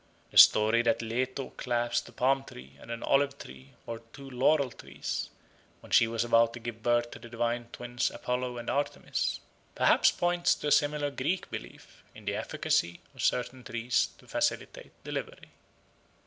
The 0.31 0.37
story 0.39 0.81
that 0.81 1.03
Leto 1.03 1.51
clasped 1.57 2.09
a 2.09 2.11
palm 2.11 2.43
tree 2.43 2.71
and 2.79 2.89
an 2.89 3.03
olive 3.03 3.37
tree 3.37 3.73
or 3.85 3.99
two 4.13 4.27
laurel 4.27 4.71
trees, 4.71 5.29
when 5.81 5.91
she 5.91 6.07
was 6.07 6.23
about 6.23 6.53
to 6.53 6.59
give 6.59 6.81
birth 6.81 7.11
to 7.11 7.19
the 7.19 7.29
divine 7.29 7.67
twins 7.71 8.09
Apollo 8.09 8.57
and 8.57 8.67
Artemis, 8.67 9.41
perhaps 9.75 10.09
points 10.09 10.55
to 10.55 10.69
a 10.69 10.71
similar 10.71 11.11
Greek 11.11 11.51
belief 11.51 12.03
in 12.15 12.25
the 12.25 12.33
efficacy 12.35 12.99
of 13.13 13.21
certain 13.21 13.63
trees 13.63 14.09
to 14.17 14.25
facilitate 14.25 14.91
delivery. 15.03 15.51